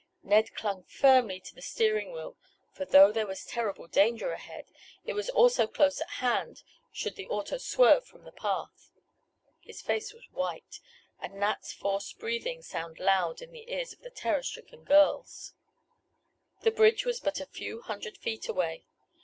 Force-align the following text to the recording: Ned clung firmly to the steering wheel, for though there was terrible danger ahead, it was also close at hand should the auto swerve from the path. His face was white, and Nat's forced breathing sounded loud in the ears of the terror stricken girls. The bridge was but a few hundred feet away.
Ned 0.23 0.55
clung 0.55 0.83
firmly 0.85 1.39
to 1.41 1.53
the 1.53 1.61
steering 1.61 2.11
wheel, 2.11 2.35
for 2.73 2.85
though 2.85 3.11
there 3.11 3.27
was 3.27 3.45
terrible 3.45 3.85
danger 3.85 4.31
ahead, 4.31 4.65
it 5.05 5.13
was 5.13 5.29
also 5.29 5.67
close 5.67 6.01
at 6.01 6.09
hand 6.09 6.63
should 6.91 7.15
the 7.15 7.27
auto 7.27 7.59
swerve 7.59 8.03
from 8.03 8.23
the 8.23 8.31
path. 8.31 8.89
His 9.59 9.79
face 9.83 10.11
was 10.11 10.25
white, 10.31 10.79
and 11.19 11.35
Nat's 11.35 11.71
forced 11.71 12.17
breathing 12.17 12.63
sounded 12.63 12.99
loud 12.99 13.43
in 13.43 13.51
the 13.51 13.71
ears 13.71 13.93
of 13.93 13.99
the 13.99 14.09
terror 14.09 14.41
stricken 14.41 14.85
girls. 14.85 15.53
The 16.61 16.71
bridge 16.71 17.05
was 17.05 17.19
but 17.19 17.39
a 17.39 17.45
few 17.45 17.81
hundred 17.83 18.17
feet 18.17 18.49
away. 18.49 18.85